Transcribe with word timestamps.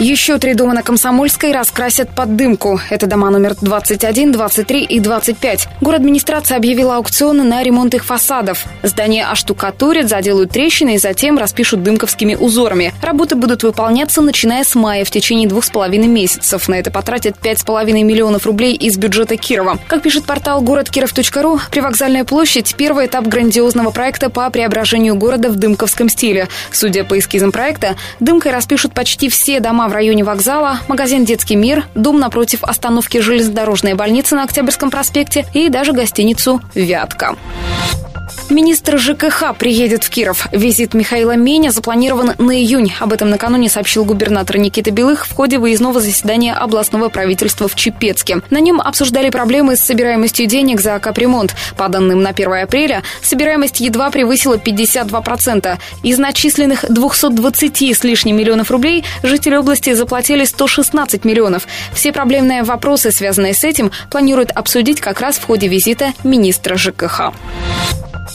Еще 0.00 0.38
три 0.38 0.54
дома 0.54 0.74
на 0.74 0.82
Комсомольской 0.82 1.52
раскрасят 1.52 2.10
под 2.10 2.34
дымку. 2.34 2.80
Это 2.90 3.06
дома 3.06 3.30
номер 3.30 3.54
21, 3.60 4.32
23 4.32 4.82
и 4.82 4.98
25. 4.98 5.68
Город 5.80 6.00
администрация 6.00 6.56
объявила 6.56 6.96
аукционы 6.96 7.44
на 7.44 7.62
ремонт 7.62 7.94
их 7.94 8.04
фасадов. 8.04 8.64
Здания 8.82 9.24
оштукатурят, 9.24 10.08
заделают 10.08 10.50
трещины 10.50 10.96
и 10.96 10.98
затем 10.98 11.38
распишут 11.38 11.84
дымковскими 11.84 12.34
узорами. 12.34 12.92
Работы 13.02 13.36
будут 13.36 13.62
выполняться 13.62 14.20
начиная 14.20 14.64
с 14.64 14.74
мая 14.74 15.04
в 15.04 15.12
течение 15.12 15.48
двух 15.48 15.64
с 15.64 15.70
половиной 15.70 16.08
месяцев. 16.08 16.68
На 16.68 16.74
это 16.74 16.90
потратят 16.90 17.38
пять 17.38 17.60
с 17.60 17.64
половиной 17.64 18.02
миллионов 18.02 18.46
рублей 18.46 18.74
из 18.74 18.96
бюджета 18.96 19.36
Кирова. 19.36 19.78
Как 19.86 20.02
пишет 20.02 20.24
портал 20.24 20.60
городкиров.ру, 20.60 21.60
привокзальная 21.70 22.24
площадь– 22.24 22.74
первый 22.76 23.06
этап 23.06 23.28
грандиозного 23.28 23.92
проекта 23.92 24.28
по 24.28 24.50
преображению 24.50 25.14
города 25.14 25.50
в 25.50 25.54
дымковском 25.54 26.08
стиле. 26.08 26.48
Судя 26.72 27.04
по 27.04 27.16
эскизам 27.16 27.52
проекта, 27.52 27.94
дымкой 28.18 28.50
распишут 28.50 28.92
почти 28.92 29.28
все 29.28 29.60
дома 29.60 29.83
дома 29.84 29.88
в 29.88 29.92
районе 29.92 30.24
вокзала, 30.24 30.78
магазин 30.88 31.24
«Детский 31.26 31.56
мир», 31.56 31.84
дом 31.94 32.18
напротив 32.18 32.60
остановки 32.64 33.18
железнодорожной 33.20 33.94
больницы 33.94 34.34
на 34.34 34.44
Октябрьском 34.44 34.90
проспекте 34.90 35.46
и 35.52 35.68
даже 35.68 35.92
гостиницу 35.92 36.62
«Вятка». 36.74 37.36
Министр 38.50 38.98
ЖКХ 38.98 39.54
приедет 39.58 40.04
в 40.04 40.10
Киров. 40.10 40.46
Визит 40.52 40.92
Михаила 40.92 41.34
Меня 41.34 41.72
запланирован 41.72 42.32
на 42.38 42.54
июнь. 42.56 42.92
Об 43.00 43.12
этом 43.12 43.30
накануне 43.30 43.70
сообщил 43.70 44.04
губернатор 44.04 44.58
Никита 44.58 44.90
Белых 44.90 45.26
в 45.26 45.34
ходе 45.34 45.58
выездного 45.58 46.00
заседания 46.00 46.54
областного 46.54 47.08
правительства 47.08 47.68
в 47.68 47.74
Чепецке. 47.74 48.42
На 48.50 48.60
нем 48.60 48.80
обсуждали 48.80 49.30
проблемы 49.30 49.76
с 49.76 49.80
собираемостью 49.80 50.46
денег 50.46 50.80
за 50.80 50.98
капремонт. 50.98 51.54
По 51.76 51.88
данным 51.88 52.22
на 52.22 52.30
1 52.30 52.52
апреля, 52.52 53.02
собираемость 53.22 53.80
едва 53.80 54.10
превысила 54.10 54.56
52%. 54.56 55.78
Из 56.02 56.18
начисленных 56.18 56.84
220 56.88 57.96
с 57.96 58.04
лишним 58.04 58.36
миллионов 58.36 58.70
рублей 58.70 59.04
жители 59.22 59.56
области 59.56 59.73
заплатили 59.94 60.44
116 60.44 61.24
миллионов. 61.24 61.66
Все 61.92 62.12
проблемные 62.12 62.62
вопросы, 62.62 63.10
связанные 63.10 63.54
с 63.54 63.64
этим, 63.64 63.90
планируют 64.10 64.50
обсудить 64.50 65.00
как 65.00 65.20
раз 65.20 65.36
в 65.38 65.44
ходе 65.44 65.68
визита 65.68 66.12
министра 66.22 66.76
ЖКХ. 66.76 67.32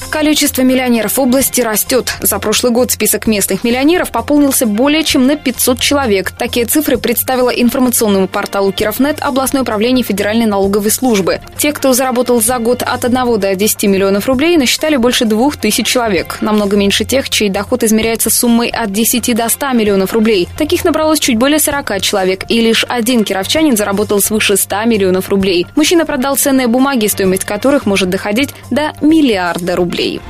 Количество 0.10 0.64
миллионеров 0.64 1.20
области 1.20 1.62
растет. 1.62 2.16
За 2.20 2.40
прошлый 2.40 2.74
год 2.74 2.90
список 2.92 3.28
местных 3.28 3.64
миллионеров 3.64 4.12
пополнился 4.12 4.66
более 4.66 5.04
чем 5.04 5.28
на 5.28 5.36
500 5.36 5.80
человек. 5.80 6.32
Такие 6.32 6.66
цифры 6.66 6.98
представило 6.98 7.52
информационному 7.52 8.28
порталу 8.28 8.72
Кировнет 8.72 9.18
областное 9.22 9.62
управление 9.62 10.04
Федеральной 10.04 10.48
налоговой 10.48 10.90
службы. 10.90 11.42
Те, 11.58 11.74
кто 11.74 11.94
заработал 11.94 12.42
за 12.42 12.58
год 12.58 12.82
от 12.82 13.06
1 13.06 13.40
до 13.40 13.56
10 13.56 13.84
миллионов 13.84 14.26
рублей, 14.26 14.58
насчитали 14.58 14.96
больше 14.96 15.26
2000 15.26 15.84
человек. 15.84 16.40
Намного 16.42 16.76
меньше 16.76 17.06
тех, 17.06 17.30
чей 17.30 17.50
доход 17.50 17.84
измеряется 17.84 18.32
суммой 18.32 18.70
от 18.70 18.92
10 18.92 19.36
до 19.36 19.48
100 19.48 19.73
миллионов 19.73 20.14
рублей. 20.14 20.48
Таких 20.58 20.86
набралось 20.86 21.20
чуть 21.20 21.38
более 21.38 21.60
40 21.60 22.02
человек, 22.02 22.46
и 22.50 22.60
лишь 22.62 22.84
один 22.90 23.23
кировчанин 23.23 23.78
заработал 23.78 24.22
свыше 24.22 24.58
100 24.58 24.86
миллионов 24.86 25.30
рублей. 25.30 25.68
Мужчина 25.76 26.08
продал 26.08 26.36
ценные 26.36 26.68
бумаги, 26.68 27.06
стоимость 27.06 27.46
которых 27.46 27.86
может 27.86 28.10
доходить 28.10 28.50
до 28.72 28.94
миллиарда 29.02 29.76
рублей 29.76 29.98
рублей. 30.00 30.22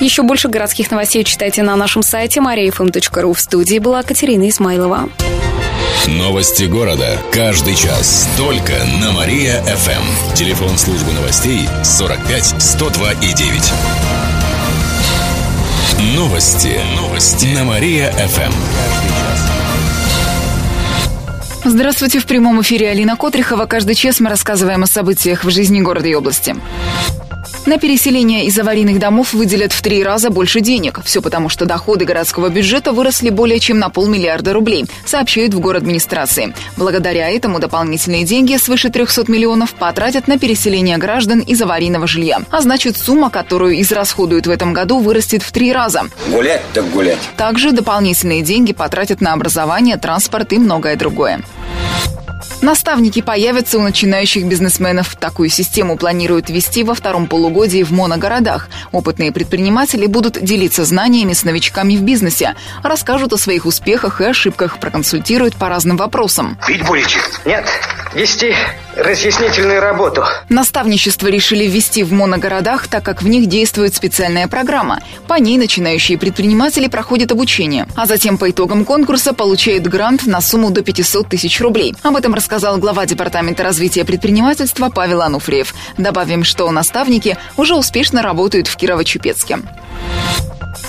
Еще 0.00 0.22
больше 0.22 0.48
городских 0.48 0.90
новостей 0.90 1.24
читайте 1.24 1.62
на 1.62 1.74
нашем 1.76 2.02
сайте 2.02 2.40
mariafm.ru. 2.40 3.34
В 3.34 3.40
студии 3.40 3.78
была 3.78 4.02
Катерина 4.02 4.48
Исмайлова. 4.48 5.08
Новости 6.06 6.64
города. 6.64 7.18
Каждый 7.32 7.74
час. 7.74 8.28
Только 8.36 8.72
на 9.00 9.12
Мария-ФМ. 9.12 10.34
Телефон 10.34 10.78
службы 10.78 11.12
новостей 11.12 11.68
45 11.82 12.62
102 12.62 13.12
и 13.12 13.32
9. 13.34 13.72
Новости. 16.14 16.80
Новости. 16.96 17.46
На 17.46 17.64
Мария-ФМ. 17.64 18.52
Здравствуйте. 21.64 22.20
В 22.20 22.26
прямом 22.26 22.62
эфире 22.62 22.90
Алина 22.90 23.16
Котрихова. 23.16 23.66
Каждый 23.66 23.94
час 23.94 24.20
мы 24.20 24.30
рассказываем 24.30 24.84
о 24.84 24.86
событиях 24.86 25.44
в 25.44 25.50
жизни 25.50 25.80
города 25.80 26.06
и 26.06 26.14
области. 26.14 26.54
На 27.68 27.76
переселение 27.76 28.46
из 28.46 28.58
аварийных 28.58 28.98
домов 28.98 29.34
выделят 29.34 29.74
в 29.74 29.82
три 29.82 30.02
раза 30.02 30.30
больше 30.30 30.62
денег. 30.62 31.00
Все 31.04 31.20
потому, 31.20 31.50
что 31.50 31.66
доходы 31.66 32.06
городского 32.06 32.48
бюджета 32.48 32.92
выросли 32.92 33.28
более 33.28 33.60
чем 33.60 33.78
на 33.78 33.90
полмиллиарда 33.90 34.54
рублей, 34.54 34.86
сообщают 35.04 35.52
в 35.52 35.60
город 35.60 35.82
администрации. 35.82 36.54
Благодаря 36.78 37.28
этому 37.28 37.58
дополнительные 37.58 38.24
деньги 38.24 38.56
свыше 38.56 38.88
300 38.88 39.30
миллионов 39.30 39.74
потратят 39.74 40.28
на 40.28 40.38
переселение 40.38 40.96
граждан 40.96 41.40
из 41.40 41.60
аварийного 41.60 42.06
жилья. 42.06 42.40
А 42.48 42.62
значит, 42.62 42.96
сумма, 42.96 43.28
которую 43.28 43.78
израсходуют 43.82 44.46
в 44.46 44.50
этом 44.50 44.72
году, 44.72 45.00
вырастет 45.00 45.42
в 45.42 45.52
три 45.52 45.70
раза. 45.70 46.04
Гулять 46.28 46.62
так 46.72 46.90
гулять. 46.90 47.18
Также 47.36 47.72
дополнительные 47.72 48.40
деньги 48.40 48.72
потратят 48.72 49.20
на 49.20 49.34
образование, 49.34 49.98
транспорт 49.98 50.54
и 50.54 50.58
многое 50.58 50.96
другое. 50.96 51.42
Наставники 52.60 53.22
появятся 53.22 53.78
у 53.78 53.82
начинающих 53.82 54.44
бизнесменов. 54.44 55.14
Такую 55.14 55.48
систему 55.48 55.96
планируют 55.96 56.50
ввести 56.50 56.82
во 56.82 56.94
втором 56.94 57.28
полугодии 57.28 57.84
в 57.84 57.92
моногородах. 57.92 58.68
Опытные 58.90 59.30
предприниматели 59.30 60.06
будут 60.06 60.42
делиться 60.42 60.84
знаниями 60.84 61.34
с 61.34 61.44
новичками 61.44 61.96
в 61.96 62.02
бизнесе, 62.02 62.56
расскажут 62.82 63.32
о 63.32 63.38
своих 63.38 63.64
успехах 63.64 64.20
и 64.20 64.24
ошибках, 64.24 64.78
проконсультируют 64.80 65.54
по 65.54 65.68
разным 65.68 65.96
вопросам. 65.96 66.58
Пить 66.66 66.84
будете? 66.84 67.18
Нет, 67.44 67.64
вести 68.14 68.54
разъяснительную 68.98 69.80
работу. 69.80 70.24
Наставничество 70.48 71.28
решили 71.28 71.64
ввести 71.64 72.02
в 72.02 72.12
моногородах, 72.12 72.88
так 72.88 73.04
как 73.04 73.22
в 73.22 73.28
них 73.28 73.46
действует 73.46 73.94
специальная 73.94 74.48
программа. 74.48 75.00
По 75.26 75.34
ней 75.34 75.56
начинающие 75.56 76.18
предприниматели 76.18 76.88
проходят 76.88 77.32
обучение, 77.32 77.86
а 77.94 78.06
затем 78.06 78.38
по 78.38 78.50
итогам 78.50 78.84
конкурса 78.84 79.32
получают 79.32 79.86
грант 79.86 80.26
на 80.26 80.40
сумму 80.40 80.70
до 80.70 80.82
500 80.82 81.28
тысяч 81.28 81.60
рублей. 81.60 81.94
Об 82.02 82.16
этом 82.16 82.34
рассказал 82.34 82.78
глава 82.78 83.06
Департамента 83.06 83.62
развития 83.62 84.04
предпринимательства 84.04 84.90
Павел 84.90 85.22
Ануфриев. 85.22 85.74
Добавим, 85.96 86.44
что 86.44 86.70
наставники 86.70 87.38
уже 87.56 87.74
успешно 87.74 88.22
работают 88.22 88.66
в 88.66 88.76
Кирово-Чепецке. 88.76 89.60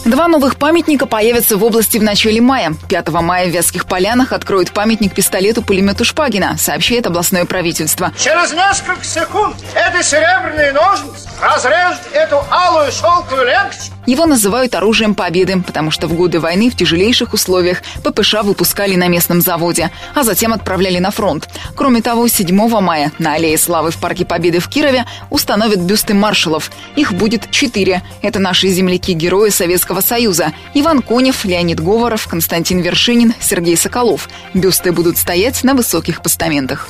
Два 0.05 0.27
новых 0.27 0.55
памятника 0.55 1.05
появятся 1.05 1.57
в 1.57 1.63
области 1.63 1.97
в 1.97 2.03
начале 2.03 2.41
мая. 2.41 2.73
5 2.87 3.09
мая 3.09 3.47
в 3.47 3.49
Вятских 3.49 3.85
Полянах 3.85 4.31
откроют 4.31 4.71
памятник 4.71 5.13
пистолету-пулемету 5.13 6.05
Шпагина, 6.05 6.57
сообщает 6.57 7.05
областное 7.05 7.45
правительство. 7.45 7.98
Через 8.17 8.53
несколько 8.53 9.03
секунд 9.03 9.57
эти 9.75 10.01
серебряные 10.01 10.71
ножницы 10.71 11.27
разрежут 11.41 12.01
эту 12.13 12.43
алую 12.49 12.91
шелковую 12.91 13.45
ленточку 13.45 13.95
его 14.09 14.25
называют 14.25 14.73
оружием 14.73 15.13
победы, 15.13 15.61
потому 15.61 15.91
что 15.91 16.07
в 16.07 16.13
годы 16.13 16.39
войны 16.39 16.71
в 16.71 16.75
тяжелейших 16.75 17.33
условиях 17.33 17.83
ППШ 18.03 18.37
выпускали 18.41 18.95
на 18.95 19.07
местном 19.07 19.39
заводе, 19.39 19.91
а 20.15 20.23
затем 20.23 20.51
отправляли 20.51 20.97
на 20.97 21.11
фронт. 21.11 21.47
Кроме 21.75 22.01
того, 22.01 22.27
7 22.27 22.55
мая 22.81 23.11
на 23.19 23.33
Аллее 23.33 23.55
Славы 23.55 23.91
в 23.91 23.97
Парке 23.97 24.25
Победы 24.25 24.59
в 24.59 24.67
Кирове 24.67 25.05
установят 25.29 25.81
бюсты 25.81 26.15
маршалов. 26.15 26.71
Их 26.95 27.13
будет 27.13 27.51
четыре. 27.51 28.01
Это 28.23 28.39
наши 28.39 28.69
земляки-герои 28.69 29.49
Советского 29.49 30.01
Союза. 30.01 30.53
Иван 30.73 31.03
Конев, 31.03 31.45
Леонид 31.45 31.79
Говоров, 31.79 32.27
Константин 32.27 32.79
Вершинин, 32.79 33.35
Сергей 33.39 33.77
Соколов. 33.77 34.27
Бюсты 34.55 34.91
будут 34.91 35.19
стоять 35.19 35.63
на 35.63 35.75
высоких 35.75 36.23
постаментах. 36.23 36.89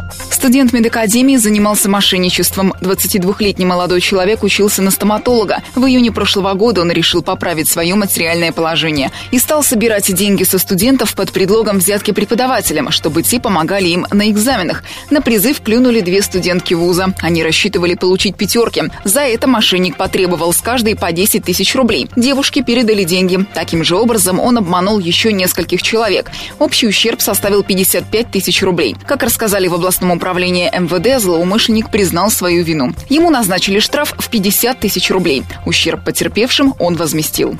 Студент 0.41 0.73
медакадемии 0.73 1.35
занимался 1.35 1.87
мошенничеством. 1.87 2.73
22-летний 2.81 3.63
молодой 3.63 4.01
человек 4.01 4.41
учился 4.41 4.81
на 4.81 4.89
стоматолога. 4.89 5.61
В 5.75 5.85
июне 5.85 6.11
прошлого 6.11 6.55
года 6.55 6.81
он 6.81 6.91
решил 6.91 7.21
поправить 7.21 7.69
свое 7.69 7.93
материальное 7.93 8.51
положение 8.51 9.11
и 9.29 9.37
стал 9.37 9.61
собирать 9.61 10.11
деньги 10.11 10.43
со 10.43 10.57
студентов 10.57 11.13
под 11.13 11.31
предлогом 11.31 11.77
взятки 11.77 12.09
преподавателям, 12.09 12.89
чтобы 12.89 13.21
те 13.21 13.39
помогали 13.39 13.89
им 13.89 14.07
на 14.09 14.31
экзаменах. 14.31 14.83
На 15.11 15.21
призыв 15.21 15.61
клюнули 15.61 16.01
две 16.01 16.23
студентки 16.23 16.73
вуза. 16.73 17.13
Они 17.21 17.43
рассчитывали 17.43 17.93
получить 17.93 18.35
пятерки. 18.35 18.85
За 19.03 19.21
это 19.21 19.45
мошенник 19.47 19.95
потребовал 19.95 20.53
с 20.53 20.61
каждой 20.61 20.95
по 20.95 21.11
10 21.11 21.43
тысяч 21.43 21.75
рублей. 21.75 22.09
Девушки 22.15 22.63
передали 22.63 23.03
деньги. 23.03 23.45
Таким 23.53 23.83
же 23.83 23.95
образом 23.95 24.39
он 24.39 24.57
обманул 24.57 24.97
еще 24.97 25.33
нескольких 25.33 25.83
человек. 25.83 26.31
Общий 26.57 26.87
ущерб 26.87 27.21
составил 27.21 27.61
55 27.61 28.31
тысяч 28.31 28.63
рублей. 28.63 28.95
Как 29.05 29.21
рассказали 29.21 29.67
в 29.67 29.75
областном 29.75 30.09
управлении 30.09 30.30
МВД, 30.71 31.21
злоумышленник 31.21 31.89
признал 31.89 32.31
свою 32.31 32.63
вину. 32.63 32.93
Ему 33.09 33.29
назначили 33.29 33.79
штраф 33.79 34.13
в 34.17 34.29
50 34.29 34.79
тысяч 34.79 35.11
рублей. 35.11 35.43
Ущерб 35.65 36.03
потерпевшим 36.03 36.73
он 36.79 36.95
возместил. 36.95 37.57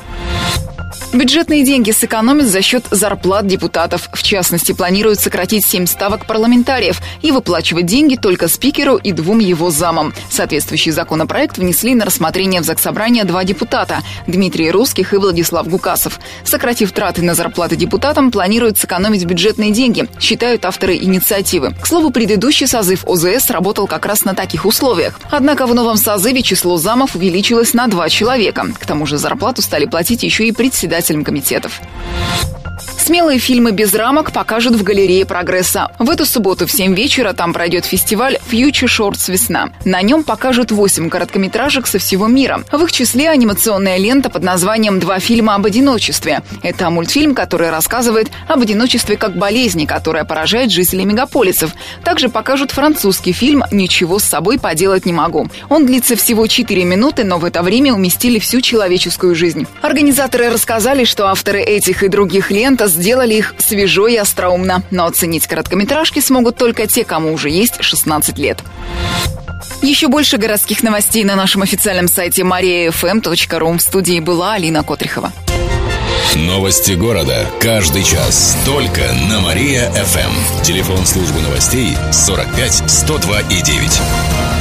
Бюджетные 1.13 1.63
деньги 1.63 1.91
сэкономят 1.91 2.47
за 2.47 2.61
счет 2.61 2.85
зарплат 2.91 3.47
депутатов. 3.47 4.09
В 4.13 4.23
частности, 4.23 4.71
планируют 4.71 5.19
сократить 5.19 5.65
семь 5.65 5.85
ставок 5.85 6.25
парламентариев 6.25 6.99
и 7.21 7.31
выплачивать 7.31 7.85
деньги 7.85 8.15
только 8.15 8.47
спикеру 8.47 8.95
и 8.97 9.11
двум 9.11 9.39
его 9.39 9.69
замам. 9.71 10.13
Соответствующий 10.29 10.91
законопроект 10.91 11.57
внесли 11.57 11.95
на 11.95 12.05
рассмотрение 12.05 12.61
в 12.61 12.65
Заксобрание 12.65 13.23
два 13.23 13.43
депутата– 13.43 14.01
Дмитрий 14.27 14.71
Русских 14.71 15.13
и 15.13 15.17
Владислав 15.17 15.67
Гукасов. 15.67 16.19
Сократив 16.43 16.91
траты 16.91 17.21
на 17.21 17.35
зарплаты 17.35 17.75
депутатам, 17.75 18.31
планируют 18.31 18.77
сэкономить 18.77 19.25
бюджетные 19.25 19.71
деньги, 19.71 20.07
считают 20.19 20.65
авторы 20.65 20.95
инициативы. 20.95 21.73
К 21.81 21.87
слову, 21.87 22.11
предыдущий 22.11 22.67
созыв 22.67 23.07
ОЗС 23.07 23.49
работал 23.49 23.87
как 23.87 24.05
раз 24.05 24.23
на 24.25 24.33
таких 24.33 24.65
условиях. 24.65 25.19
Однако 25.29 25.67
в 25.67 25.75
новом 25.75 25.97
созыве 25.97 26.41
число 26.41 26.77
замов 26.77 27.15
увеличилось 27.15 27.73
на 27.73 27.87
два 27.87 28.09
человека. 28.09 28.67
К 28.79 28.85
тому 28.85 29.05
же 29.05 29.17
зарплату 29.17 29.61
стали 29.61 29.85
платить 29.85 30.23
еще 30.23 30.45
и 30.45 30.51
председатель 30.51 30.80
председателем 30.81 31.23
комитетов. 31.23 31.79
Смелые 33.01 33.39
фильмы 33.39 33.71
без 33.71 33.95
рамок 33.95 34.31
покажут 34.31 34.75
в 34.75 34.83
галерее 34.83 35.25
«Прогресса». 35.25 35.87
В 35.97 36.07
эту 36.11 36.23
субботу 36.23 36.67
в 36.67 36.71
7 36.71 36.93
вечера 36.93 37.33
там 37.33 37.51
пройдет 37.51 37.83
фестиваль 37.83 38.37
«Future 38.51 38.85
Shorts 38.85 39.31
Весна». 39.31 39.71
На 39.85 40.03
нем 40.03 40.23
покажут 40.23 40.71
8 40.71 41.09
короткометражек 41.09 41.87
со 41.87 41.97
всего 41.97 42.27
мира. 42.27 42.63
В 42.71 42.83
их 42.83 42.91
числе 42.91 43.29
анимационная 43.29 43.97
лента 43.97 44.29
под 44.29 44.43
названием 44.43 44.99
«Два 44.99 45.19
фильма 45.19 45.55
об 45.55 45.65
одиночестве». 45.65 46.43
Это 46.61 46.91
мультфильм, 46.91 47.33
который 47.33 47.71
рассказывает 47.71 48.29
об 48.47 48.61
одиночестве 48.61 49.17
как 49.17 49.35
болезни, 49.35 49.87
которая 49.87 50.23
поражает 50.23 50.71
жителей 50.71 51.05
мегаполисов. 51.05 51.73
Также 52.03 52.29
покажут 52.29 52.69
французский 52.69 53.31
фильм 53.31 53.63
«Ничего 53.71 54.19
с 54.19 54.25
собой 54.25 54.59
поделать 54.59 55.07
не 55.07 55.13
могу». 55.13 55.47
Он 55.69 55.87
длится 55.87 56.15
всего 56.15 56.45
4 56.45 56.83
минуты, 56.83 57.23
но 57.23 57.39
в 57.39 57.45
это 57.45 57.63
время 57.63 57.95
уместили 57.95 58.37
всю 58.37 58.61
человеческую 58.61 59.33
жизнь. 59.33 59.65
Организаторы 59.81 60.51
рассказали, 60.51 61.03
что 61.03 61.25
авторы 61.29 61.61
этих 61.61 62.03
и 62.03 62.07
других 62.07 62.51
лент 62.51 62.79
сделали 63.01 63.33
их 63.33 63.55
свежо 63.57 64.07
и 64.07 64.15
остроумно. 64.15 64.83
Но 64.91 65.05
оценить 65.05 65.47
короткометражки 65.47 66.19
смогут 66.19 66.55
только 66.55 66.87
те, 66.87 67.03
кому 67.03 67.33
уже 67.33 67.49
есть 67.49 67.81
16 67.81 68.37
лет. 68.37 68.59
Еще 69.81 70.07
больше 70.07 70.37
городских 70.37 70.83
новостей 70.83 71.23
на 71.23 71.35
нашем 71.35 71.63
официальном 71.63 72.07
сайте 72.07 72.43
mariafm.ru. 72.43 73.77
В 73.77 73.81
студии 73.81 74.19
была 74.19 74.53
Алина 74.53 74.83
Котрихова. 74.83 75.33
Новости 76.35 76.93
города. 76.93 77.45
Каждый 77.59 78.03
час. 78.03 78.57
Только 78.65 79.01
на 79.29 79.39
Мария-ФМ. 79.41 80.63
Телефон 80.63 81.05
службы 81.05 81.41
новостей 81.41 81.97
45 82.11 82.83
102 82.89 83.41
и 83.41 83.61
9. 83.61 84.60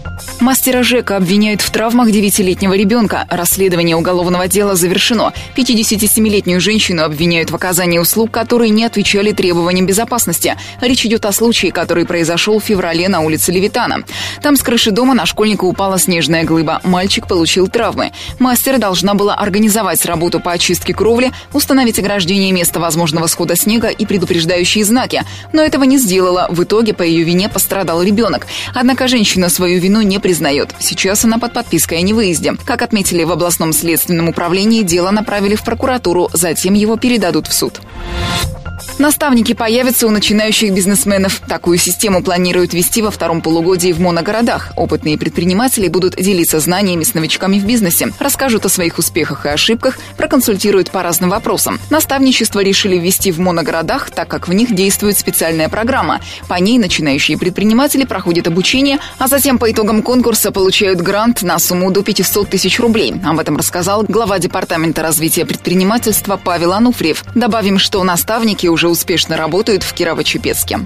Мастера 0.41 0.81
ЖЭКа 0.81 1.17
обвиняют 1.17 1.61
в 1.61 1.69
травмах 1.69 2.09
девятилетнего 2.09 2.73
ребенка. 2.73 3.27
Расследование 3.29 3.95
уголовного 3.95 4.47
дела 4.47 4.73
завершено. 4.73 5.33
57-летнюю 5.55 6.59
женщину 6.59 7.03
обвиняют 7.03 7.51
в 7.51 7.55
оказании 7.55 7.99
услуг, 7.99 8.31
которые 8.31 8.71
не 8.71 8.83
отвечали 8.83 9.33
требованиям 9.33 9.85
безопасности. 9.85 10.57
Речь 10.81 11.05
идет 11.05 11.25
о 11.27 11.31
случае, 11.31 11.71
который 11.71 12.07
произошел 12.07 12.59
в 12.59 12.63
феврале 12.63 13.07
на 13.07 13.19
улице 13.19 13.51
Левитана. 13.51 14.03
Там 14.41 14.55
с 14.55 14.63
крыши 14.63 14.89
дома 14.89 15.13
на 15.13 15.27
школьника 15.27 15.65
упала 15.65 15.99
снежная 15.99 16.43
глыба. 16.43 16.81
Мальчик 16.83 17.27
получил 17.27 17.67
травмы. 17.67 18.11
Мастер 18.39 18.79
должна 18.79 19.13
была 19.13 19.35
организовать 19.35 20.03
работу 20.07 20.39
по 20.39 20.53
очистке 20.53 20.95
кровли, 20.95 21.31
установить 21.53 21.99
ограждение 21.99 22.51
места 22.51 22.79
возможного 22.79 23.27
схода 23.27 23.55
снега 23.55 23.89
и 23.89 24.07
предупреждающие 24.07 24.85
знаки. 24.85 25.21
Но 25.53 25.61
этого 25.61 25.83
не 25.83 25.99
сделала. 25.99 26.47
В 26.49 26.63
итоге 26.63 26.95
по 26.95 27.03
ее 27.03 27.23
вине 27.23 27.47
пострадал 27.47 28.01
ребенок. 28.01 28.47
Однако 28.73 29.07
женщина 29.07 29.47
свою 29.47 29.79
вину 29.79 30.01
не 30.01 30.17
признала 30.17 30.30
признает. 30.31 30.73
Сейчас 30.79 31.25
она 31.25 31.39
под 31.39 31.51
подпиской 31.51 31.97
о 31.97 32.01
невыезде. 32.01 32.53
Как 32.65 32.81
отметили 32.83 33.25
в 33.25 33.33
областном 33.33 33.73
следственном 33.73 34.29
управлении, 34.29 34.81
дело 34.81 35.11
направили 35.11 35.55
в 35.55 35.63
прокуратуру, 35.65 36.29
затем 36.31 36.73
его 36.73 36.95
передадут 36.95 37.47
в 37.47 37.53
суд. 37.53 37.81
Наставники 38.99 39.53
появятся 39.53 40.07
у 40.07 40.11
начинающих 40.11 40.73
бизнесменов. 40.73 41.41
Такую 41.47 41.77
систему 41.77 42.21
планируют 42.23 42.73
вести 42.73 43.01
во 43.01 43.09
втором 43.11 43.41
полугодии 43.41 43.91
в 43.91 43.99
моногородах. 43.99 44.73
Опытные 44.77 45.17
предприниматели 45.17 45.87
будут 45.87 46.15
делиться 46.15 46.59
знаниями 46.59 47.03
с 47.03 47.13
новичками 47.13 47.59
в 47.59 47.65
бизнесе, 47.65 48.13
расскажут 48.19 48.65
о 48.65 48.69
своих 48.69 48.97
успехах 48.97 49.45
и 49.45 49.49
ошибках, 49.49 49.97
проконсультируют 50.17 50.91
по 50.91 51.01
разным 51.01 51.29
вопросам. 51.29 51.79
Наставничество 51.89 52.59
решили 52.59 52.97
ввести 52.97 53.31
в 53.31 53.39
моногородах, 53.39 54.11
так 54.11 54.27
как 54.27 54.47
в 54.47 54.53
них 54.53 54.75
действует 54.75 55.17
специальная 55.17 55.69
программа. 55.69 56.21
По 56.47 56.55
ней 56.55 56.77
начинающие 56.77 57.37
предприниматели 57.37 58.03
проходят 58.03 58.47
обучение, 58.47 58.99
а 59.17 59.27
затем 59.27 59.57
по 59.57 59.71
итогам 59.71 60.03
конкурса 60.03 60.51
получают 60.51 61.01
грант 61.01 61.41
на 61.41 61.57
сумму 61.59 61.91
до 61.91 62.03
500 62.03 62.49
тысяч 62.49 62.79
рублей. 62.79 63.15
Об 63.25 63.39
этом 63.39 63.57
рассказал 63.57 64.03
глава 64.07 64.39
Департамента 64.39 65.01
развития 65.01 65.45
предпринимательства 65.45 66.39
Павел 66.43 66.73
Ануфриев. 66.73 67.23
Добавим, 67.35 67.79
что 67.79 68.03
наставники 68.03 68.67
уже 68.67 68.80
успешно 68.87 69.37
работают 69.37 69.83
в 69.83 69.93
Кирово-Чепецке. 69.93 70.85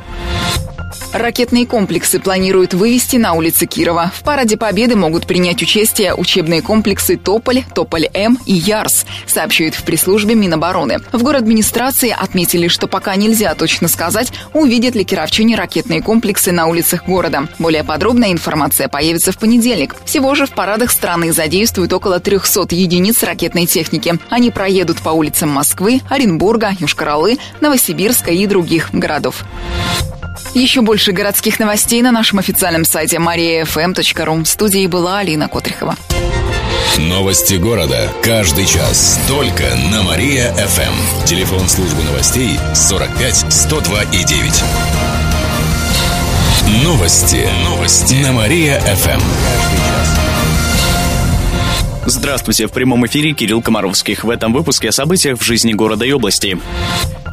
Ракетные 1.15 1.65
комплексы 1.65 2.19
планируют 2.19 2.73
вывести 2.73 3.15
на 3.15 3.35
улицы 3.35 3.67
Кирова. 3.67 4.11
В 4.13 4.21
параде 4.21 4.57
Победы 4.57 4.97
могут 4.97 5.25
принять 5.25 5.61
участие 5.61 6.13
учебные 6.13 6.61
комплексы 6.61 7.15
«Тополь», 7.15 7.63
«Тополь-М» 7.73 8.37
и 8.45 8.51
«Ярс», 8.51 9.05
сообщают 9.25 9.75
в 9.75 9.83
пресс-службе 9.83 10.35
Минобороны. 10.35 10.99
В 11.13 11.23
город 11.23 11.43
администрации 11.43 12.09
отметили, 12.09 12.67
что 12.67 12.87
пока 12.87 13.15
нельзя 13.15 13.55
точно 13.55 13.87
сказать, 13.87 14.33
увидят 14.53 14.93
ли 14.95 15.05
кировчане 15.05 15.55
ракетные 15.55 16.01
комплексы 16.01 16.51
на 16.51 16.65
улицах 16.65 17.05
города. 17.05 17.47
Более 17.59 17.85
подробная 17.85 18.33
информация 18.33 18.89
появится 18.89 19.31
в 19.31 19.37
понедельник. 19.37 19.95
Всего 20.03 20.35
же 20.35 20.45
в 20.45 20.51
парадах 20.51 20.91
страны 20.91 21.31
задействуют 21.31 21.93
около 21.93 22.19
300 22.19 22.75
единиц 22.75 23.23
ракетной 23.23 23.67
техники. 23.67 24.19
Они 24.29 24.51
проедут 24.51 24.99
по 24.99 25.11
улицам 25.11 25.47
Москвы, 25.47 26.01
Оренбурга, 26.09 26.73
Южкоролы, 26.77 27.37
Новосибирска 27.61 28.31
и 28.31 28.45
других 28.47 28.89
городов. 28.91 29.45
Еще 30.53 30.81
больше 30.81 31.11
городских 31.11 31.59
новостей 31.59 32.01
на 32.01 32.11
нашем 32.11 32.39
официальном 32.39 32.85
сайте 32.85 33.17
mariafm.ru. 33.17 34.43
В 34.43 34.47
студии 34.47 34.87
была 34.87 35.19
Алина 35.19 35.47
Котрихова. 35.47 35.95
Новости 36.97 37.55
города. 37.55 38.09
Каждый 38.23 38.65
час. 38.65 39.19
Только 39.27 39.63
на 39.91 40.03
Мария-ФМ. 40.03 41.25
Телефон 41.25 41.67
службы 41.67 42.03
новостей 42.03 42.57
45 42.73 43.45
102 43.49 44.03
и 44.03 44.23
9. 44.23 44.63
Новости. 46.83 47.49
Новости. 47.65 48.15
На 48.15 48.31
Мария-ФМ. 48.31 50.24
Здравствуйте, 52.07 52.67
в 52.67 52.71
прямом 52.71 53.03
эфире 53.07 53.33
Кирилл 53.33 53.63
Комаровских. 53.63 54.23
В 54.23 54.29
этом 54.29 54.53
выпуске 54.53 54.89
о 54.89 54.91
событиях 54.91 55.39
в 55.39 55.43
жизни 55.43 55.73
города 55.73 56.05
и 56.05 56.11
области. 56.11 56.59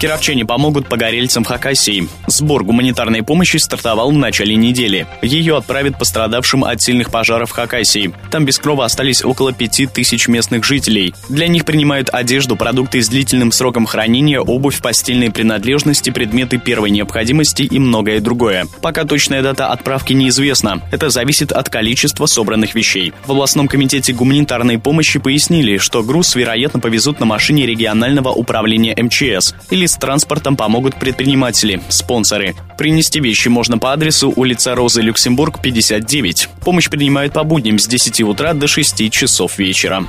Кировчане 0.00 0.44
помогут 0.46 0.88
погорельцам 0.88 1.44
Хакасии. 1.44 2.08
Сбор 2.26 2.64
гуманитарной 2.64 3.22
помощи 3.22 3.58
стартовал 3.58 4.10
в 4.10 4.16
начале 4.16 4.56
недели. 4.56 5.06
Ее 5.20 5.58
отправят 5.58 5.98
пострадавшим 5.98 6.64
от 6.64 6.80
сильных 6.80 7.10
пожаров 7.10 7.50
в 7.50 7.52
Хакасии. 7.52 8.12
Там 8.30 8.44
без 8.44 8.58
крова 8.58 8.86
остались 8.86 9.22
около 9.24 9.52
пяти 9.52 9.86
тысяч 9.86 10.26
местных 10.26 10.64
жителей. 10.64 11.14
Для 11.28 11.46
них 11.46 11.64
принимают 11.64 12.08
одежду, 12.10 12.56
продукты 12.56 13.00
с 13.02 13.08
длительным 13.08 13.52
сроком 13.52 13.86
хранения, 13.86 14.40
обувь, 14.40 14.80
постельные 14.80 15.30
принадлежности, 15.30 16.10
предметы 16.10 16.56
первой 16.58 16.90
необходимости 16.90 17.62
и 17.62 17.78
многое 17.78 18.20
другое. 18.20 18.66
Пока 18.80 19.04
точная 19.04 19.42
дата 19.42 19.68
отправки 19.68 20.14
неизвестна. 20.14 20.82
Это 20.90 21.10
зависит 21.10 21.52
от 21.52 21.68
количества 21.68 22.26
собранных 22.26 22.74
вещей. 22.74 23.12
В 23.26 23.32
областном 23.32 23.68
комитете 23.68 24.14
гуманитарной 24.14 24.61
гуманитарной 24.62 24.78
помощи 24.78 25.18
пояснили, 25.18 25.78
что 25.78 26.02
груз, 26.02 26.36
вероятно, 26.36 26.78
повезут 26.78 27.18
на 27.20 27.26
машине 27.26 27.66
регионального 27.66 28.28
управления 28.28 28.94
МЧС 28.96 29.54
или 29.70 29.86
с 29.86 29.96
транспортом 29.96 30.56
помогут 30.56 30.96
предприниматели, 30.96 31.80
спонсоры. 31.88 32.54
Принести 32.78 33.20
вещи 33.20 33.48
можно 33.48 33.78
по 33.78 33.92
адресу 33.92 34.32
улица 34.34 34.74
Розы 34.74 35.02
Люксембург, 35.02 35.60
59. 35.60 36.48
Помощь 36.64 36.88
принимают 36.88 37.32
по 37.32 37.44
будням 37.44 37.78
с 37.78 37.86
10 37.86 38.22
утра 38.22 38.54
до 38.54 38.66
6 38.68 39.10
часов 39.10 39.58
вечера. 39.58 40.04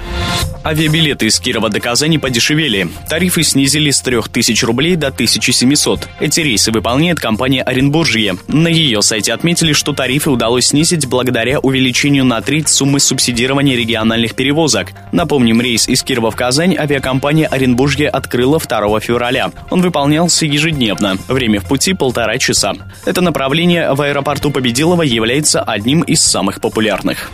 Авиабилеты 0.64 1.26
из 1.26 1.40
Кирова 1.40 1.70
до 1.70 1.80
Казани 1.80 2.18
подешевели. 2.18 2.88
Тарифы 3.10 3.44
снизили 3.44 3.92
с 3.92 4.02
3000 4.02 4.66
рублей 4.66 4.96
до 4.96 5.08
1700. 5.08 6.08
Эти 6.20 6.40
рейсы 6.40 6.72
выполняет 6.72 7.20
компания 7.20 7.62
Оренбуржье. 7.62 8.36
На 8.48 8.70
ее 8.70 9.02
сайте 9.02 9.34
отметили, 9.34 9.74
что 9.74 9.94
тарифы 9.94 10.30
удалось 10.30 10.68
снизить 10.68 11.06
благодаря 11.08 11.60
увеличению 11.60 12.24
на 12.24 12.42
треть 12.42 12.70
суммы 12.70 13.00
субсидирования 13.00 13.76
региональных 13.76 14.36
перевозок. 14.36 14.43
Напомним, 15.12 15.62
рейс 15.62 15.88
из 15.88 16.04
Кирова 16.04 16.32
в 16.32 16.36
Казань 16.36 16.76
авиакомпания 16.78 17.48
Оренбуржье 17.48 18.10
открыла 18.10 18.60
2 18.60 19.00
февраля. 19.00 19.52
Он 19.70 19.82
выполнялся 19.82 20.46
ежедневно. 20.46 21.18
Время 21.28 21.60
в 21.60 21.68
пути 21.68 21.94
полтора 21.94 22.38
часа. 22.38 22.74
Это 23.06 23.22
направление 23.22 23.94
в 23.94 24.02
аэропорту 24.02 24.52
Победилова 24.52 25.04
является 25.04 25.62
одним 25.62 26.02
из 26.02 26.22
самых 26.22 26.62
популярных. 26.62 27.32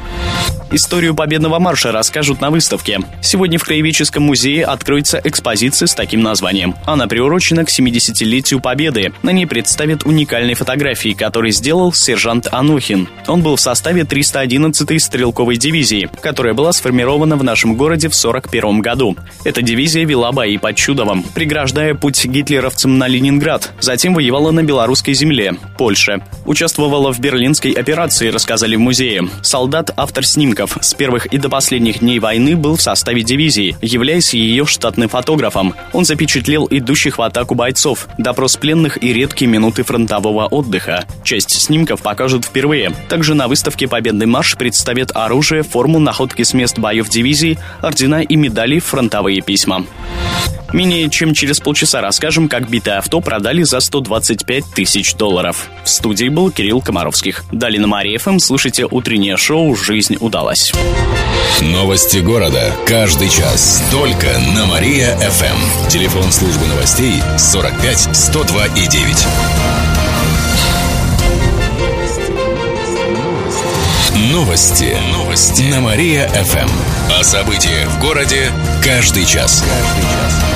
Историю 0.71 1.15
победного 1.15 1.57
марша 1.57 1.91
расскажут 1.91 2.41
на 2.41 2.51
выставке. 2.51 2.99
Сегодня 3.23 3.57
в 3.57 3.63
Краеведческом 3.63 4.21
музее 4.21 4.65
откроется 4.65 5.19
экспозиция 5.23 5.87
с 5.87 5.95
таким 5.95 6.21
названием. 6.21 6.75
Она 6.85 7.07
приурочена 7.07 7.65
к 7.65 7.69
70-летию 7.69 8.59
Победы. 8.59 9.11
На 9.23 9.31
ней 9.31 9.47
представят 9.47 10.05
уникальные 10.05 10.53
фотографии, 10.53 11.13
которые 11.13 11.53
сделал 11.53 11.91
сержант 11.91 12.47
Анухин. 12.51 13.07
Он 13.25 13.41
был 13.41 13.55
в 13.55 13.61
составе 13.61 14.03
311-й 14.03 14.99
стрелковой 14.99 15.57
дивизии, 15.57 16.07
которая 16.21 16.53
была 16.53 16.71
сформирована 16.71 17.35
в 17.35 17.43
нашем 17.43 17.75
городе 17.75 18.07
в 18.07 18.13
1941 18.13 18.81
году. 18.81 19.17
Эта 19.43 19.63
дивизия 19.63 20.05
вела 20.05 20.31
бои 20.31 20.59
под 20.59 20.75
Чудовом, 20.75 21.23
преграждая 21.33 21.95
путь 21.95 22.23
гитлеровцам 22.25 22.99
на 22.99 23.07
Ленинград. 23.07 23.71
Затем 23.79 24.13
воевала 24.13 24.51
на 24.51 24.61
белорусской 24.61 25.15
земле, 25.15 25.55
Польше. 25.79 26.21
Участвовала 26.45 27.11
в 27.11 27.19
берлинской 27.19 27.71
операции, 27.71 28.27
рассказали 28.27 28.75
в 28.75 28.79
музее. 28.79 29.27
Солдат– 29.41 29.89
автор 29.97 30.23
снимка 30.23 30.58
Мельников 30.59 30.77
с 30.81 30.93
первых 30.93 31.25
и 31.27 31.37
до 31.37 31.47
последних 31.47 31.99
дней 31.99 32.19
войны 32.19 32.57
был 32.57 32.75
в 32.75 32.81
составе 32.81 33.23
дивизии, 33.23 33.77
являясь 33.81 34.33
ее 34.33 34.65
штатным 34.65 35.07
фотографом. 35.07 35.73
Он 35.93 36.03
запечатлел 36.03 36.67
идущих 36.69 37.17
в 37.17 37.21
атаку 37.21 37.55
бойцов, 37.55 38.09
допрос 38.17 38.57
пленных 38.57 39.01
и 39.01 39.13
редкие 39.13 39.49
минуты 39.49 39.83
фронтового 39.83 40.47
отдыха. 40.47 41.05
Часть 41.23 41.51
снимков 41.51 42.01
покажут 42.01 42.43
впервые. 42.43 42.91
Также 43.07 43.35
на 43.35 43.47
выставке 43.47 43.87
«Победный 43.87 44.25
марш» 44.25 44.57
представят 44.57 45.15
оружие, 45.15 45.63
форму, 45.63 45.99
находки 45.99 46.43
с 46.43 46.53
мест 46.53 46.77
боев 46.77 47.07
дивизии, 47.07 47.57
ордена 47.81 48.21
и 48.21 48.35
медали, 48.35 48.79
фронтовые 48.79 49.41
письма. 49.41 49.85
Менее 50.73 51.09
чем 51.09 51.33
через 51.33 51.59
полчаса 51.59 51.99
расскажем, 51.99 52.47
как 52.47 52.69
битое 52.69 52.99
авто 52.99 53.21
продали 53.21 53.63
за 53.63 53.79
125 53.79 54.65
тысяч 54.75 55.15
долларов. 55.15 55.67
В 55.83 55.89
студии 55.89 56.29
был 56.29 56.51
Кирилл 56.51 56.81
Комаровских. 56.81 57.43
Далее 57.51 57.81
на 57.81 57.87
Мария 57.87 58.19
ФМ 58.19 58.37
слушайте 58.37 58.85
утреннее 58.85 59.35
шоу 59.37 59.75
«Жизнь 59.75 60.17
удалась». 60.19 60.48
Новости 61.61 62.17
города. 62.17 62.75
Каждый 62.87 63.29
час. 63.29 63.83
Только 63.91 64.25
на 64.55 64.65
Мария-ФМ. 64.65 65.87
Телефон 65.89 66.31
службы 66.31 66.65
новостей 66.65 67.21
45 67.37 68.15
102 68.15 68.65
и 68.65 68.87
9. 68.87 69.27
Новости. 74.33 74.97
Новости. 75.11 75.61
На 75.69 75.81
Мария-ФМ. 75.81 76.69
О 77.19 77.23
событиях 77.23 77.87
в 77.87 78.01
городе 78.01 78.51
каждый 78.83 79.25
час. 79.25 79.63
Каждый 79.63 80.01
час. 80.01 80.49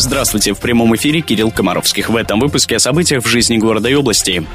Здравствуйте, 0.00 0.54
в 0.54 0.58
прямом 0.58 0.94
эфире 0.94 1.22
Кирилл 1.22 1.50
Комаровских. 1.50 2.08
В 2.08 2.14
этом 2.14 2.38
выпуске 2.38 2.76
о 2.76 2.78
событиях 2.78 3.24
в 3.24 3.28
жизни 3.28 3.56
города 3.56 3.88
и 3.88 3.94
области. 3.94 4.46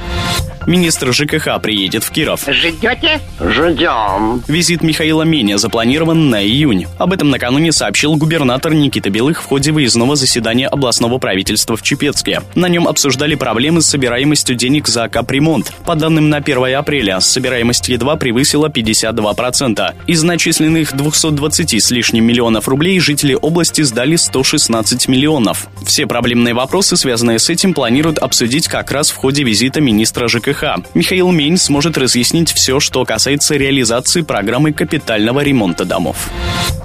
Министр 0.65 1.11
ЖКХ 1.13 1.61
приедет 1.61 2.03
в 2.03 2.11
Киров. 2.11 2.45
Ждете? 2.47 3.19
Ждем. 3.39 4.41
Визит 4.47 4.81
Михаила 4.81 5.23
Меня 5.23 5.57
запланирован 5.57 6.29
на 6.29 6.41
июнь. 6.41 6.87
Об 6.97 7.11
этом 7.11 7.29
накануне 7.29 7.73
сообщил 7.73 8.15
губернатор 8.15 8.73
Никита 8.73 9.09
Белых 9.09 9.41
в 9.41 9.45
ходе 9.45 9.71
выездного 9.71 10.15
заседания 10.15 10.67
областного 10.67 11.17
правительства 11.17 11.75
в 11.75 11.81
Чепецке. 11.81 12.41
На 12.55 12.69
нем 12.69 12.87
обсуждали 12.87 13.35
проблемы 13.35 13.81
с 13.81 13.87
собираемостью 13.87 14.55
денег 14.55 14.87
за 14.87 15.09
капремонт. 15.09 15.73
По 15.85 15.95
данным 15.95 16.29
на 16.29 16.37
1 16.37 16.75
апреля, 16.75 17.19
собираемость 17.19 17.89
едва 17.89 18.15
превысила 18.15 18.69
52%. 18.69 19.93
Из 20.07 20.23
начисленных 20.23 20.95
220 20.95 21.83
с 21.83 21.91
лишним 21.91 22.23
миллионов 22.25 22.69
рублей 22.69 22.99
жители 22.99 23.37
области 23.39 23.81
сдали 23.81 24.15
116 24.15 25.09
миллионов. 25.09 25.67
Все 25.85 26.07
проблемные 26.07 26.53
вопросы, 26.53 26.95
связанные 26.95 27.39
с 27.39 27.49
этим, 27.49 27.73
планируют 27.73 28.17
обсудить 28.17 28.69
как 28.69 28.91
раз 28.91 29.11
в 29.11 29.17
ходе 29.17 29.43
визита 29.43 29.81
министра 29.81 30.27
ЖКХ 30.29 30.52
ЖКХ. 30.53 30.83
Михаил 30.93 31.31
Мень 31.31 31.57
сможет 31.57 31.97
разъяснить 31.97 32.51
все, 32.51 32.79
что 32.79 33.03
касается 33.05 33.55
реализации 33.55 34.21
программы 34.21 34.71
капитального 34.71 35.41
ремонта 35.41 35.85
домов. 35.85 36.29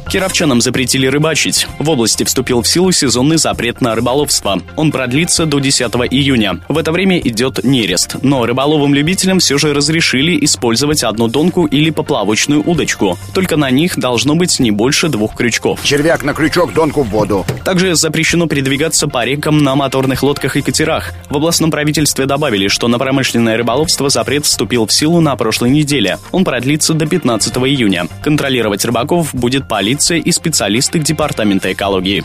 Кировчанам 0.09 0.63
запретили 0.63 1.07
рыбачить. 1.07 1.67
В 1.79 1.91
области 1.91 2.25
вступил 2.25 2.63
в 2.63 2.69
силу 2.69 2.93
сезонный 2.93 3.37
запрет 3.37 3.83
на 3.83 3.95
рыболовство. 3.95 4.59
Он 4.75 4.91
продлится 4.91 5.45
до 5.45 5.59
10 5.59 5.83
июня. 6.11 6.61
В 6.69 6.79
это 6.79 6.93
время 6.93 7.19
идет 7.19 7.63
нерест. 7.63 8.17
Но 8.23 8.47
рыболовым-любителям 8.47 9.39
все 9.39 9.59
же 9.59 9.75
разрешили 9.75 10.43
использовать 10.43 11.05
одну 11.05 11.29
донку 11.29 11.67
или 11.67 11.91
поплавочную 11.91 12.63
удочку. 12.67 13.19
Только 13.35 13.57
на 13.57 13.71
них 13.71 13.99
должно 13.99 14.35
быть 14.35 14.59
не 14.61 14.71
больше 14.71 15.09
двух 15.09 15.37
крючков. 15.37 15.81
Червяк 15.85 16.25
на 16.25 16.33
крючок, 16.33 16.73
донку 16.73 17.03
в 17.03 17.11
воду. 17.11 17.45
Также 17.65 17.95
запрещено 17.95 18.47
передвигаться 18.47 19.09
по 19.09 19.27
рекам 19.27 19.63
на 19.63 19.75
моторных 19.77 20.23
лодках 20.23 20.57
и 20.57 20.63
катерах. 20.63 21.13
В 21.29 21.37
областном 21.37 21.71
правительстве 21.71 22.25
добавили, 22.25 22.69
что 22.69 22.89
на 22.89 22.99
промышленное 22.99 23.58
рыболовство 23.59 24.09
запрет 24.09 24.47
вступил 24.47 24.87
в 24.87 24.93
силу 24.93 25.21
на 25.21 25.37
прошлой 25.37 25.71
неделе. 25.71 26.19
Он 26.33 26.45
продлится 26.45 26.95
до 26.95 27.07
15 27.07 27.55
июня. 27.59 28.07
Контролировать 28.23 28.85
рыбаков 28.85 29.35
будет 29.35 29.69
полиция 29.69 30.19
и 30.19 30.33
специалисты 30.33 30.99
Департамента 30.99 31.71
экологии. 31.73 32.25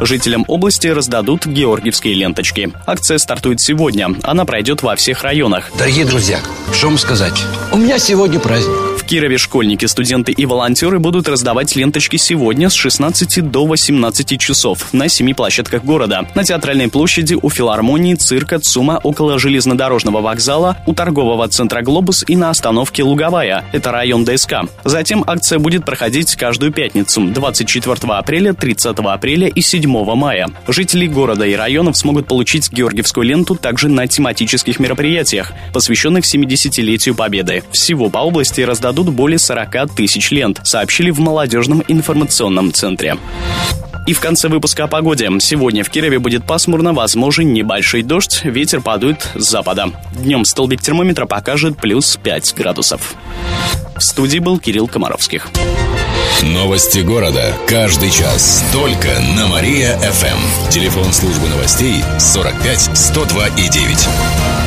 Жителям 0.00 0.44
области 0.48 0.86
раздадут 0.88 1.46
георгиевские 1.46 2.14
ленточки. 2.14 2.72
Акция 2.86 3.18
стартует 3.18 3.60
сегодня. 3.60 4.08
Она 4.22 4.44
пройдет 4.44 4.82
во 4.82 4.96
всех 4.96 5.22
районах. 5.22 5.70
Дорогие 5.78 6.04
друзья, 6.04 6.40
что 6.72 6.86
вам 6.86 6.98
сказать? 6.98 7.40
У 7.72 7.76
меня 7.76 7.98
сегодня 7.98 8.40
праздник. 8.40 8.93
Кирове 9.06 9.36
школьники, 9.36 9.84
студенты 9.84 10.32
и 10.32 10.46
волонтеры 10.46 10.98
будут 10.98 11.28
раздавать 11.28 11.76
ленточки 11.76 12.16
сегодня 12.16 12.70
с 12.70 12.72
16 12.72 13.50
до 13.50 13.66
18 13.66 14.40
часов 14.40 14.94
на 14.94 15.08
семи 15.08 15.34
площадках 15.34 15.84
города. 15.84 16.26
На 16.34 16.42
Театральной 16.42 16.88
площади, 16.88 17.36
у 17.40 17.50
филармонии, 17.50 18.14
цирка, 18.14 18.58
ЦУМа, 18.58 19.00
около 19.02 19.38
железнодорожного 19.38 20.22
вокзала, 20.22 20.78
у 20.86 20.94
торгового 20.94 21.46
центра 21.48 21.82
«Глобус» 21.82 22.24
и 22.26 22.34
на 22.34 22.48
остановке 22.48 23.02
«Луговая». 23.02 23.64
Это 23.72 23.92
район 23.92 24.24
ДСК. 24.24 24.54
Затем 24.84 25.22
акция 25.26 25.58
будет 25.58 25.84
проходить 25.84 26.34
каждую 26.34 26.72
пятницу 26.72 27.20
24 27.20 27.96
апреля, 28.14 28.54
30 28.54 28.98
апреля 29.00 29.48
и 29.48 29.60
7 29.60 30.14
мая. 30.14 30.48
Жители 30.66 31.06
города 31.06 31.44
и 31.44 31.54
районов 31.54 31.98
смогут 31.98 32.26
получить 32.26 32.72
Георгиевскую 32.72 33.26
ленту 33.26 33.54
также 33.54 33.88
на 33.88 34.06
тематических 34.06 34.80
мероприятиях, 34.80 35.52
посвященных 35.74 36.24
70-летию 36.24 37.14
Победы. 37.14 37.64
Всего 37.70 38.08
по 38.08 38.18
области 38.18 38.62
раздадут 38.62 38.93
раздадут 38.94 39.12
более 39.12 39.38
40 39.38 39.92
тысяч 39.94 40.30
лент, 40.30 40.60
сообщили 40.62 41.10
в 41.10 41.18
молодежном 41.18 41.82
информационном 41.88 42.72
центре. 42.72 43.16
И 44.06 44.12
в 44.12 44.20
конце 44.20 44.48
выпуска 44.48 44.84
о 44.84 44.86
погоде. 44.86 45.28
Сегодня 45.40 45.82
в 45.82 45.90
Кирове 45.90 46.20
будет 46.20 46.46
пасмурно, 46.46 46.92
возможен 46.92 47.52
небольшой 47.52 48.02
дождь, 48.02 48.42
ветер 48.44 48.80
падает 48.82 49.26
с 49.34 49.48
запада. 49.48 49.90
Днем 50.12 50.44
столбик 50.44 50.80
термометра 50.80 51.26
покажет 51.26 51.76
плюс 51.76 52.16
5 52.22 52.54
градусов. 52.56 53.14
В 53.96 54.02
студии 54.02 54.38
был 54.38 54.58
Кирилл 54.60 54.86
Комаровских. 54.86 55.48
Новости 56.42 57.00
города. 57.00 57.52
Каждый 57.66 58.10
час. 58.10 58.64
Только 58.72 59.08
на 59.36 59.48
Мария-ФМ. 59.48 60.70
Телефон 60.70 61.12
службы 61.12 61.48
новостей 61.48 62.04
45 62.18 62.90
102 62.94 63.48
и 63.48 63.68
9. 63.68 64.63